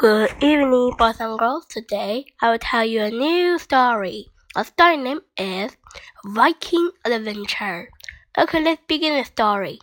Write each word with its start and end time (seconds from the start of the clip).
Good 0.00 0.32
evening, 0.40 0.94
boys 0.96 1.20
and 1.20 1.38
girls. 1.38 1.66
Today 1.66 2.24
I 2.40 2.52
will 2.52 2.58
tell 2.58 2.86
you 2.86 3.02
a 3.02 3.10
new 3.10 3.58
story. 3.58 4.28
The 4.54 4.64
story 4.64 4.96
name 4.96 5.20
is 5.36 5.76
Viking 6.24 6.92
Adventure. 7.04 7.90
Okay, 8.38 8.62
let's 8.62 8.80
begin 8.88 9.18
the 9.18 9.24
story. 9.24 9.78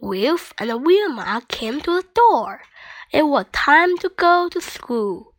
Wilf 0.00 0.54
and 0.56 0.82
Wilma 0.82 1.42
came 1.46 1.82
to 1.82 2.00
the 2.00 2.06
door. 2.14 2.62
It 3.12 3.26
was 3.26 3.44
time 3.52 3.98
to 3.98 4.08
go 4.08 4.48
to 4.48 4.62
school. 4.62 5.34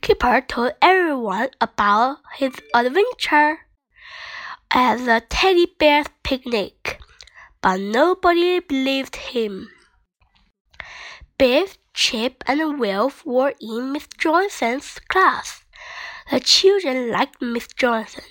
Kipper 0.00 0.40
told 0.40 0.72
everyone 0.82 1.50
about 1.60 2.16
his 2.38 2.54
adventure 2.74 3.58
at 4.72 4.96
the 4.96 5.22
teddy 5.28 5.72
bear's 5.78 6.08
picnic, 6.24 6.98
but 7.62 7.78
nobody 7.78 8.58
believed 8.58 9.14
him. 9.14 9.70
Biff, 11.38 11.78
Chip, 11.94 12.42
and 12.46 12.78
Wilf 12.78 13.24
were 13.24 13.54
in 13.60 13.92
Miss 13.92 14.08
Johnson's 14.18 14.98
class. 15.08 15.64
The 16.30 16.40
children 16.40 17.10
liked 17.10 17.40
Miss 17.40 17.68
Johnson. 17.68 18.24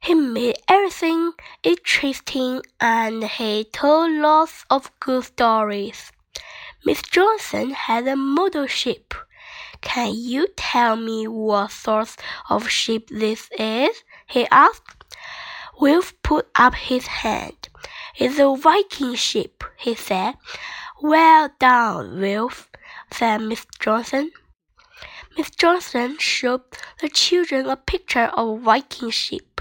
He 0.00 0.14
made 0.14 0.56
everything 0.68 1.32
interesting 1.62 2.60
and 2.80 3.22
he 3.22 3.64
told 3.64 4.10
lots 4.10 4.64
of 4.68 4.90
good 4.98 5.22
stories. 5.24 6.10
Miss 6.84 7.02
Johnson 7.02 7.70
had 7.70 8.08
a 8.08 8.16
model 8.16 8.66
ship. 8.66 9.14
Can 9.80 10.14
you 10.16 10.48
tell 10.56 10.96
me 10.96 11.28
what 11.28 11.70
sort 11.70 12.16
of 12.50 12.68
ship 12.68 13.08
this 13.10 13.48
is? 13.56 14.02
he 14.26 14.48
asked. 14.50 15.04
Wilf 15.80 16.14
put 16.24 16.48
up 16.56 16.74
his 16.74 17.06
hand. 17.06 17.68
It's 18.16 18.40
a 18.40 18.56
Viking 18.56 19.14
ship, 19.14 19.62
he 19.76 19.94
said. 19.94 20.34
Well 21.00 21.48
done, 21.60 22.20
Wilf, 22.20 22.70
said 23.12 23.42
Miss 23.42 23.66
Johnson. 23.78 24.30
Miss 25.36 25.50
Johnson 25.50 26.16
showed 26.18 26.62
the 27.00 27.08
children 27.08 27.66
a 27.66 27.76
picture 27.76 28.30
of 28.36 28.48
a 28.48 28.58
Viking 28.58 29.10
ship. 29.10 29.60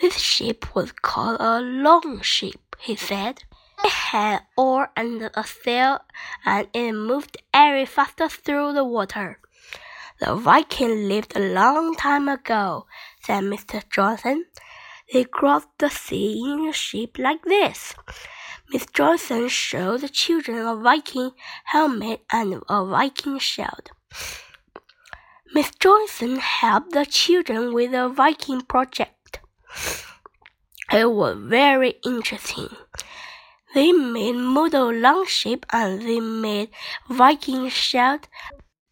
This 0.00 0.18
ship 0.18 0.74
was 0.74 0.92
called 0.92 1.38
a 1.40 1.60
longship, 1.60 2.76
he 2.78 2.96
said. 2.96 3.44
It 3.84 3.90
had 3.90 4.42
oar 4.56 4.90
and 4.96 5.30
a 5.34 5.44
sail, 5.44 6.00
and 6.44 6.68
it 6.72 6.92
moved 6.92 7.36
very 7.52 7.86
fast 7.86 8.18
through 8.44 8.72
the 8.72 8.84
water. 8.84 9.38
The 10.18 10.34
Viking 10.34 11.08
lived 11.08 11.36
a 11.36 11.40
long 11.40 11.94
time 11.94 12.28
ago, 12.28 12.86
said 13.22 13.44
Mr. 13.44 13.82
Johnson. 13.90 14.46
They 15.12 15.24
crossed 15.24 15.68
the 15.78 15.88
sea 15.88 16.42
in 16.44 16.68
a 16.68 16.72
ship 16.72 17.18
like 17.18 17.42
this. 17.44 17.94
Miss 18.70 18.86
Johnson 18.92 19.48
showed 19.48 20.00
the 20.00 20.08
children 20.08 20.58
a 20.58 20.74
Viking 20.74 21.30
helmet 21.66 22.22
and 22.32 22.62
a 22.68 22.84
Viking 22.84 23.38
shield. 23.38 23.90
Miss 25.54 25.70
Johnson 25.78 26.36
helped 26.36 26.92
the 26.92 27.06
children 27.06 27.72
with 27.72 27.92
the 27.92 28.08
Viking 28.08 28.62
project. 28.62 29.40
It 30.92 31.10
was 31.10 31.36
very 31.38 31.94
interesting. 32.04 32.68
They 33.74 33.92
made 33.92 34.34
model 34.34 34.92
longship 34.92 35.66
and 35.72 36.02
they 36.02 36.20
made 36.20 36.70
Viking 37.08 37.68
shield 37.68 38.28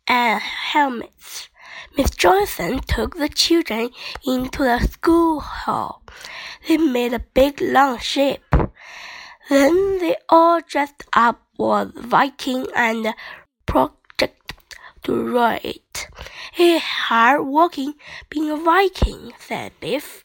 and 0.06 0.40
helmets. 0.40 1.48
Miss 1.96 2.10
Johnson 2.10 2.80
took 2.80 3.16
the 3.16 3.28
children 3.28 3.90
into 4.26 4.64
the 4.64 4.80
school 4.80 5.38
hall. 5.38 6.02
They 6.66 6.76
made 6.76 7.12
a 7.12 7.20
big 7.20 7.60
long 7.60 7.98
ship. 7.98 8.42
Then 9.48 9.98
they 10.00 10.16
all 10.28 10.60
dressed 10.60 11.04
up 11.12 11.40
as 11.60 11.92
Viking 11.94 12.66
and 12.74 13.14
ride 15.06 15.64
it. 15.64 16.08
It's 16.58 16.84
hard 16.84 17.46
working 17.46 17.94
being 18.28 18.50
a 18.50 18.56
Viking, 18.56 19.32
said 19.38 19.72
Biff. 19.78 20.24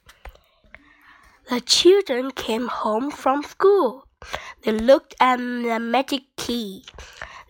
The 1.50 1.62
children 1.62 2.31
came 2.31 2.68
home 2.68 3.12
from 3.12 3.44
school. 3.44 4.07
They 4.63 4.72
looked 4.72 5.13
at 5.19 5.38
the 5.38 5.80
magic 5.80 6.24
key. 6.36 6.86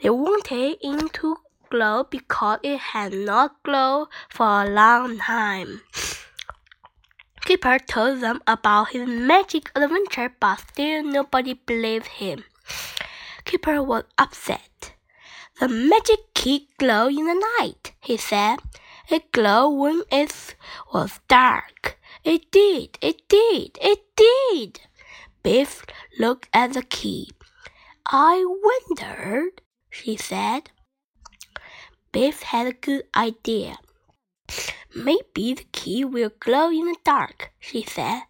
They 0.02 0.10
wanted 0.10 0.78
it 0.82 1.14
to 1.14 1.38
glow 1.70 2.04
because 2.04 2.60
it 2.64 2.80
had 2.80 3.14
not 3.14 3.62
glowed 3.64 4.08
for 4.30 4.64
a 4.64 4.70
long 4.70 5.18
time. 5.18 5.82
Kipper 7.42 7.80
told 7.80 8.22
them 8.22 8.42
about 8.46 8.90
his 8.90 9.08
magic 9.08 9.72
adventure, 9.76 10.34
but 10.40 10.60
still 10.60 11.04
nobody 11.04 11.54
believed 11.54 12.08
him. 12.08 12.44
Kipper 13.46 13.82
was 13.82 14.04
upset. 14.18 14.94
The 15.60 15.68
magic 15.68 16.34
key 16.34 16.70
glowed 16.78 17.14
in 17.14 17.26
the 17.26 17.46
night, 17.60 17.94
he 18.00 18.18
said. 18.18 18.60
It 19.10 19.32
glowed 19.32 19.72
when 19.72 20.04
it 20.12 20.56
was 20.94 21.20
dark. 21.28 22.00
It 22.24 22.52
did, 22.52 22.98
it 23.02 23.28
did, 23.28 23.78
it 23.82 24.00
did. 24.16 24.82
Biff 25.42 25.86
looked 26.20 26.48
at 26.54 26.74
the 26.74 26.84
key. 26.84 27.32
I 28.06 28.46
wondered, 28.46 29.62
she 29.90 30.16
said. 30.16 30.70
Biff 32.12 32.42
had 32.44 32.68
a 32.68 32.74
good 32.74 33.04
idea. 33.16 33.78
Maybe 34.96 35.54
the 35.54 35.66
key 35.72 36.04
will 36.04 36.32
glow 36.40 36.70
in 36.70 36.86
the 36.86 36.98
dark, 37.04 37.52
she 37.60 37.84
said. 37.84 38.24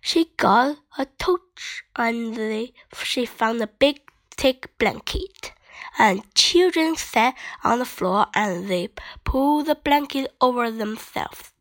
She 0.00 0.30
got 0.36 0.78
a 0.96 1.06
torch 1.18 1.82
and 1.96 2.70
she 3.02 3.26
found 3.26 3.60
a 3.60 3.66
big 3.66 4.00
thick 4.36 4.70
blanket. 4.78 5.52
And 5.98 6.22
children 6.34 6.94
sat 6.94 7.34
on 7.64 7.80
the 7.80 7.84
floor 7.84 8.26
and 8.34 8.68
they 8.68 8.90
pulled 9.24 9.66
the 9.66 9.74
blanket 9.74 10.32
over 10.40 10.70
themselves. 10.70 11.52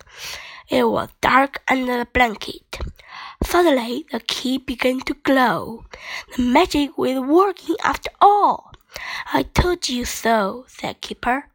It 0.70 0.88
was 0.88 1.10
dark 1.22 1.64
under 1.68 1.98
the 1.98 2.06
blanket. 2.06 2.80
Suddenly 3.44 4.06
the 4.12 4.20
key 4.20 4.58
began 4.60 5.00
to 5.02 5.14
glow. 5.14 5.86
The 6.36 6.44
magic 6.44 6.98
was 6.98 7.20
working 7.20 7.76
after 7.84 8.12
all. 8.22 8.75
I 9.34 9.44
told 9.44 9.90
you 9.90 10.06
so, 10.06 10.66
said 10.68 11.02
Kipper. 11.02 11.50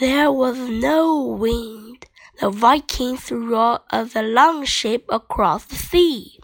There 0.00 0.30
was 0.30 0.58
no 0.58 1.22
wind. 1.22 2.06
The 2.40 2.50
Vikings 2.50 3.30
rowed 3.32 3.80
the 3.90 4.22
long 4.22 4.64
ship 4.64 5.06
across 5.08 5.64
the 5.64 5.76
sea. 5.76 6.38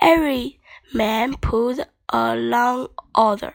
Every 0.00 0.60
man 0.94 1.34
pulled 1.34 1.80
a 2.08 2.36
long 2.36 2.88
oar. 3.14 3.54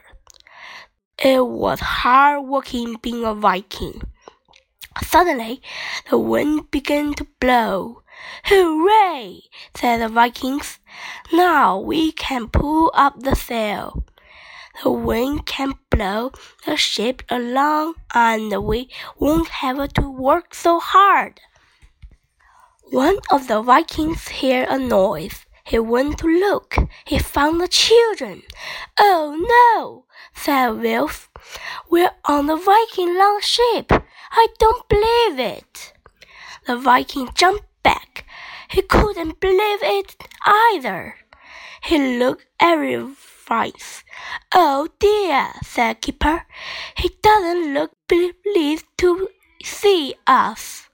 It 1.18 1.46
was 1.46 1.80
hard 1.80 2.44
working 2.44 2.96
being 3.02 3.24
a 3.24 3.34
Viking. 3.34 4.02
Suddenly, 5.02 5.62
the 6.10 6.18
wind 6.18 6.70
began 6.70 7.14
to 7.14 7.26
blow. 7.40 8.02
Hooray! 8.44 9.42
said 9.74 10.00
the 10.00 10.08
Vikings. 10.08 10.78
Now 11.32 11.78
we 11.78 12.12
can 12.12 12.48
pull 12.48 12.92
up 12.94 13.18
the 13.20 13.34
sail. 13.34 14.04
The 14.82 14.90
wind 14.90 15.46
can 15.46 15.74
blow 15.90 16.32
the 16.64 16.76
ship 16.76 17.22
along 17.28 17.94
and 18.14 18.64
we 18.64 18.88
won't 19.18 19.48
have 19.48 19.92
to 19.94 20.10
work 20.10 20.54
so 20.54 20.80
hard. 20.80 21.40
One 22.90 23.18
of 23.30 23.48
the 23.48 23.62
Vikings 23.62 24.28
heard 24.28 24.68
a 24.68 24.78
noise. 24.78 25.46
He 25.64 25.78
went 25.78 26.18
to 26.18 26.26
look. 26.26 26.76
He 27.04 27.18
found 27.18 27.60
the 27.60 27.68
children. 27.68 28.42
Oh 28.98 29.36
no, 29.56 30.06
said 30.34 30.70
Wilf. 30.80 31.30
We're 31.90 32.10
on 32.24 32.46
the 32.46 32.56
Viking 32.56 33.16
longship. 33.16 33.92
I 34.32 34.46
don't 34.58 34.88
believe 34.88 35.38
it. 35.38 35.92
The 36.66 36.76
Viking 36.76 37.30
jumped 37.34 37.66
back. 37.82 38.26
He 38.68 38.82
couldn't 38.82 39.38
believe 39.40 39.82
it 39.82 40.16
either. 40.44 41.16
He 41.82 42.18
looked 42.18 42.46
everywhere 42.58 43.14
face. 43.42 44.04
Oh 44.52 44.88
dear, 44.98 45.52
said 45.62 46.00
Kipper. 46.00 46.46
He 46.96 47.10
doesn't 47.22 47.74
look 47.74 47.92
pleased 48.08 48.86
to 48.98 49.28
see 49.62 50.14
us. 50.26 50.88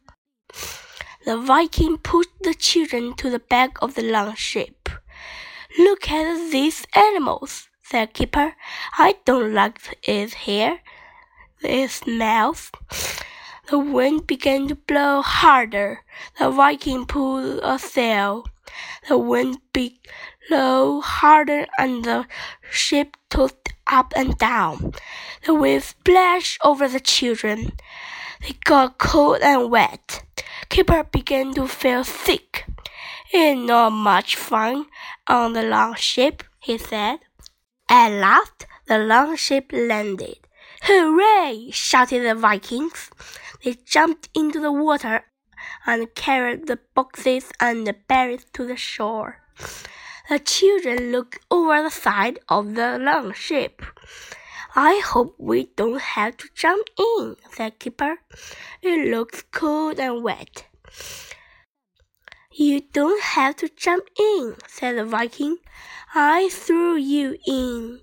The 1.24 1.36
Viking 1.36 1.98
pushed 1.98 2.40
the 2.40 2.54
children 2.54 3.14
to 3.16 3.28
the 3.28 3.38
back 3.38 3.76
of 3.82 3.94
the 3.94 4.02
long 4.02 4.34
ship. 4.34 4.88
Look 5.78 6.10
at 6.10 6.50
these 6.50 6.86
animals, 6.94 7.68
said 7.82 8.14
Kipper. 8.14 8.54
I 8.96 9.16
don't 9.24 9.52
like 9.52 9.78
it 10.02 10.34
here. 10.48 10.80
It 11.62 11.90
smells. 11.90 12.70
The 13.68 13.78
wind 13.78 14.26
began 14.26 14.68
to 14.68 14.74
blow 14.74 15.20
harder. 15.20 16.04
The 16.38 16.50
Viking 16.50 17.04
pulled 17.04 17.60
a 17.62 17.78
sail. 17.78 18.46
The 19.08 19.18
wind 19.18 19.58
blew 20.48 21.00
harder 21.00 21.66
and 21.78 22.04
the 22.04 22.26
ship 22.70 23.16
tossed 23.30 23.68
up 23.86 24.12
and 24.16 24.36
down. 24.38 24.92
The 25.44 25.54
waves 25.54 25.86
splashed 25.86 26.58
over 26.64 26.88
the 26.88 27.00
children. 27.00 27.72
They 28.40 28.54
got 28.64 28.98
cold 28.98 29.40
and 29.42 29.70
wet. 29.70 30.24
Kipper 30.68 31.04
began 31.04 31.54
to 31.54 31.66
feel 31.66 32.04
sick. 32.04 32.66
It's 33.32 33.60
not 33.66 33.90
much 33.90 34.36
fun 34.36 34.86
on 35.26 35.52
the 35.52 35.62
long 35.62 35.94
ship, 35.94 36.42
he 36.60 36.78
said. 36.78 37.18
At 37.88 38.12
last, 38.12 38.66
the 38.86 38.98
long 38.98 39.36
ship 39.36 39.70
landed. 39.72 40.38
Hooray! 40.82 41.70
shouted 41.72 42.24
the 42.24 42.34
Vikings. 42.34 43.10
They 43.64 43.74
jumped 43.84 44.28
into 44.34 44.60
the 44.60 44.72
water 44.72 45.24
and 45.86 46.14
carried 46.14 46.66
the 46.66 46.78
boxes 46.94 47.50
and 47.60 47.86
the 47.86 47.96
berries 48.08 48.46
to 48.52 48.64
the 48.64 48.76
shore. 48.76 49.42
The 50.28 50.38
children 50.38 51.10
looked 51.10 51.38
over 51.50 51.82
the 51.82 51.90
side 51.90 52.38
of 52.50 52.74
the 52.74 52.98
long 52.98 53.32
ship. 53.32 53.82
I 54.76 55.00
hope 55.02 55.34
we 55.38 55.70
don't 55.74 56.02
have 56.02 56.36
to 56.36 56.48
jump 56.54 56.86
in, 56.98 57.36
said 57.50 57.78
Kipper. 57.78 58.18
It 58.82 59.08
looks 59.08 59.42
cold 59.50 59.98
and 59.98 60.22
wet. 60.22 60.66
You 62.52 62.82
don't 62.92 63.22
have 63.22 63.56
to 63.56 63.70
jump 63.70 64.04
in, 64.18 64.56
said 64.66 64.98
the 64.98 65.06
Viking. 65.06 65.56
I 66.14 66.50
threw 66.52 66.96
you 66.96 67.38
in. 67.46 68.00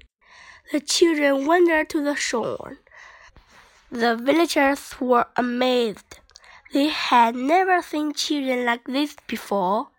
The 0.72 0.80
children 0.80 1.46
wandered 1.46 1.90
to 1.90 2.04
the 2.04 2.16
shore. 2.16 2.80
The 3.92 4.16
villagers 4.16 5.00
were 5.00 5.28
amazed. 5.36 6.20
They 6.74 6.88
had 6.88 7.36
never 7.36 7.84
seen 7.84 8.14
children 8.14 8.66
like 8.66 8.86
this 8.86 9.16
before. 9.28 9.90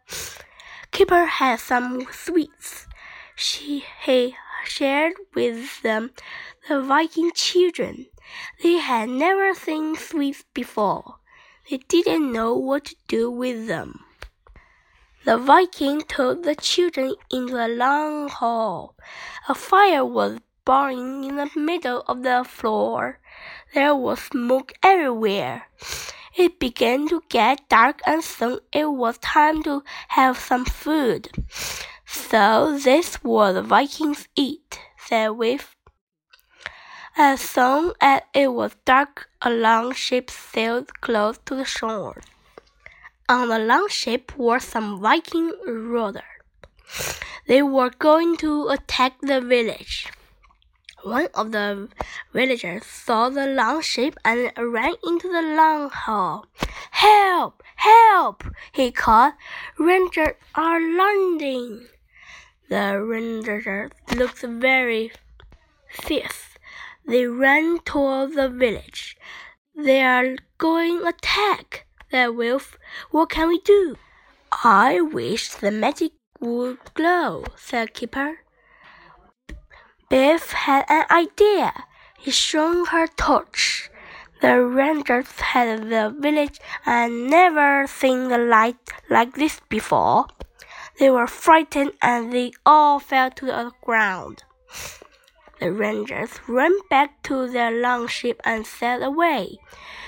Kipper 0.96 1.26
had 1.26 1.60
some 1.60 2.06
sweets. 2.10 2.86
She 3.34 3.84
he 4.00 4.34
shared 4.64 5.12
with 5.34 5.82
them 5.82 6.12
the 6.70 6.80
Viking 6.80 7.32
children. 7.34 8.06
They 8.62 8.78
had 8.78 9.10
never 9.10 9.52
seen 9.52 9.96
sweets 9.96 10.44
before. 10.54 11.16
They 11.68 11.76
didn't 11.86 12.32
know 12.32 12.54
what 12.54 12.86
to 12.86 12.96
do 13.08 13.30
with 13.30 13.66
them. 13.66 14.06
The 15.26 15.36
Viking 15.36 16.00
took 16.00 16.44
the 16.44 16.54
children 16.54 17.14
into 17.30 17.56
a 17.56 17.68
long 17.68 18.30
hall. 18.30 18.94
A 19.50 19.54
fire 19.54 20.02
was 20.02 20.38
burning 20.64 21.24
in 21.24 21.36
the 21.36 21.50
middle 21.54 22.04
of 22.08 22.22
the 22.22 22.42
floor. 22.42 23.20
There 23.74 23.94
was 23.94 24.20
smoke 24.20 24.72
everywhere. 24.82 25.68
It 26.38 26.58
began 26.58 27.08
to 27.08 27.22
get 27.30 27.66
dark 27.70 28.00
and 28.06 28.22
soon 28.22 28.58
it 28.70 28.84
was 28.84 29.16
time 29.18 29.62
to 29.62 29.82
have 30.08 30.38
some 30.38 30.66
food. 30.66 31.30
So 32.04 32.78
this 32.78 33.24
was 33.24 33.54
the 33.54 33.62
Vikings 33.62 34.28
eat, 34.36 34.78
said 34.98 35.30
Wilf. 35.30 35.74
As 37.16 37.40
soon 37.40 37.94
as 38.02 38.20
it 38.34 38.52
was 38.52 38.76
dark, 38.84 39.30
a 39.40 39.48
long 39.48 39.94
ship 39.94 40.30
sailed 40.30 41.00
close 41.00 41.38
to 41.46 41.54
the 41.54 41.64
shore. 41.64 42.20
On 43.30 43.48
the 43.48 43.58
long 43.58 43.88
ship 43.88 44.36
were 44.36 44.60
some 44.60 45.00
Viking 45.00 45.52
rowers. 45.66 46.20
They 47.46 47.62
were 47.62 47.90
going 47.90 48.36
to 48.38 48.68
attack 48.68 49.14
the 49.22 49.40
village. 49.40 50.12
One 51.06 51.28
of 51.34 51.52
the 51.52 51.88
villagers 52.32 52.84
saw 52.84 53.28
the 53.28 53.46
long 53.46 53.80
ship 53.80 54.18
and 54.24 54.50
ran 54.58 54.94
into 55.04 55.28
the 55.30 55.40
long 55.40 55.88
hall. 55.88 56.46
Help! 56.90 57.62
Help! 57.76 58.42
he 58.72 58.90
called. 58.90 59.34
Rangers 59.78 60.34
are 60.56 60.80
landing. 60.80 61.86
The 62.68 63.00
rangers 63.00 63.92
looked 64.16 64.40
very 64.40 65.12
fierce. 65.88 66.58
They 67.06 67.26
ran 67.26 67.78
toward 67.84 68.34
the 68.34 68.48
village. 68.48 69.16
They 69.76 70.02
are 70.02 70.34
going 70.58 71.06
attack, 71.06 71.86
said 72.10 72.30
Wolf. 72.30 72.76
What 73.12 73.30
can 73.30 73.46
we 73.46 73.60
do? 73.60 73.94
I 74.64 75.00
wish 75.00 75.50
the 75.50 75.70
magic 75.70 76.14
would 76.40 76.78
glow, 76.94 77.44
said 77.54 77.94
Kipper. 77.94 78.40
Biff 80.08 80.52
had 80.52 80.84
an 80.88 81.04
idea. 81.10 81.72
He 82.18 82.30
shone 82.30 82.86
her 82.86 83.08
torch. 83.08 83.90
The 84.40 84.64
rangers 84.64 85.40
had 85.40 85.90
the 85.90 86.14
village 86.16 86.60
and 86.84 87.28
never 87.28 87.86
seen 87.88 88.28
the 88.28 88.38
light 88.38 88.76
like 89.10 89.34
this 89.34 89.60
before. 89.68 90.26
They 90.98 91.10
were 91.10 91.26
frightened 91.26 91.92
and 92.00 92.32
they 92.32 92.52
all 92.64 93.00
fell 93.00 93.30
to 93.32 93.46
the 93.46 93.72
ground. 93.82 94.44
The 95.58 95.72
rangers 95.72 96.38
ran 96.46 96.76
back 96.90 97.22
to 97.24 97.48
their 97.48 97.70
longship 97.70 98.40
and 98.44 98.66
sailed 98.66 99.02
away. 99.02 99.58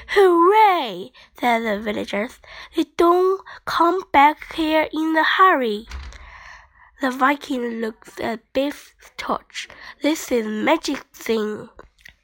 Hooray! 0.09 1.11
said 1.41 1.61
the 1.61 1.81
villagers. 1.81 2.39
They 2.77 2.85
don't 2.97 3.41
come 3.65 4.03
back 4.12 4.55
here 4.55 4.89
in 4.93 5.17
a 5.17 5.25
hurry. 5.25 5.89
The 7.00 7.12
Viking 7.12 7.81
looked 7.81 8.19
at 8.21 8.53
Biff's 8.53 8.93
torch. 9.17 9.69
This 10.03 10.33
is 10.33 10.45
magic 10.45 11.05
thing, 11.15 11.69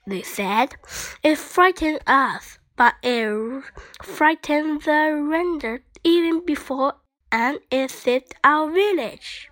they 0.07 0.23
said. 0.23 0.75
It 1.23 1.39
frightened 1.39 2.01
us, 2.07 2.59
but 2.77 2.95
it 3.03 3.63
frightened 4.03 4.83
the 4.83 5.15
render 5.23 5.85
even 6.03 6.45
before 6.45 6.95
and 7.31 7.61
it 7.71 7.91
saved 7.91 8.35
our 8.43 8.69
village. 8.71 9.49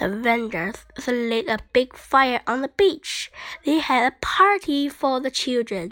The 0.00 0.08
vendors 0.08 0.86
lit 1.06 1.48
a 1.48 1.58
big 1.72 1.96
fire 1.96 2.40
on 2.46 2.62
the 2.62 2.68
beach. 2.68 3.30
They 3.64 3.78
had 3.78 4.12
a 4.12 4.16
party 4.20 4.88
for 4.88 5.20
the 5.20 5.30
children. 5.30 5.90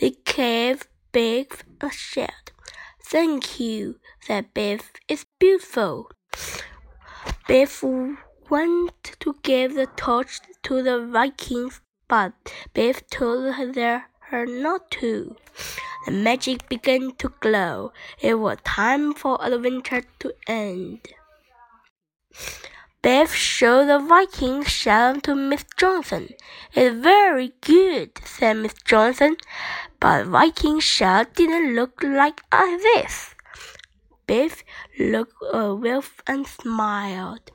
They 0.00 0.16
gave 0.24 0.86
Biff 1.12 1.64
a 1.80 1.90
shield. 1.90 2.52
Thank 3.02 3.58
you, 3.58 3.98
said 4.20 4.52
Biff. 4.54 4.92
It's 5.08 5.24
beautiful. 5.38 6.10
Biff 7.48 7.82
went 7.82 9.16
to 9.20 9.34
give 9.42 9.74
the 9.74 9.86
torch 9.96 10.40
to 10.64 10.82
the 10.82 11.06
Vikings, 11.06 11.80
but 12.06 12.34
Biff 12.74 13.08
told 13.08 13.54
her, 13.54 14.46
not 14.46 14.90
to. 14.90 15.34
The 16.04 16.12
magic 16.12 16.68
began 16.68 17.12
to 17.16 17.32
glow. 17.40 17.94
It 18.20 18.34
was 18.34 18.58
time 18.64 19.14
for 19.14 19.38
the 19.38 19.54
adventure 19.56 20.02
to 20.18 20.34
end. 20.46 21.08
Biff 23.00 23.34
showed 23.34 23.86
the 23.86 23.98
Viking 23.98 24.62
shell 24.64 25.18
to 25.22 25.34
Miss 25.34 25.64
Johnson. 25.78 26.28
It's 26.74 26.94
very 27.02 27.54
good, 27.62 28.10
said 28.26 28.58
Miss 28.58 28.74
Johnson, 28.84 29.38
but 30.00 30.26
Viking 30.26 30.80
shell 30.80 31.24
didn't 31.34 31.74
look 31.74 32.02
like 32.02 32.42
this. 32.50 33.34
Biff 34.26 34.62
looked 34.98 35.34
at 35.54 35.60
uh, 35.60 35.74
Wilf 35.74 36.22
and 36.26 36.46
smiled. 36.46 37.50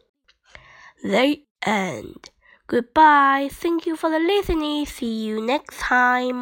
The 1.04 1.44
end. 1.66 2.30
Goodbye. 2.68 3.50
Thank 3.52 3.86
you 3.86 3.96
for 3.96 4.10
the 4.10 4.20
listening. 4.20 4.86
See 4.86 5.26
you 5.26 5.46
next 5.46 5.80
time. 5.80 6.42